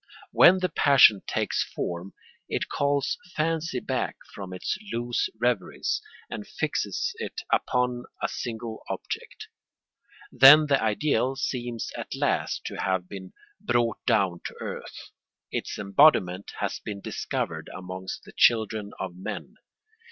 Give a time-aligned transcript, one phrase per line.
[0.31, 2.15] When the passion takes form
[2.49, 9.47] it calls fancy back from its loose reveries and fixes it upon a single object.
[10.31, 15.11] Then the ideal seems at last to have been brought down to earth.
[15.51, 19.57] Its embodiment has been discovered amongst the children of men.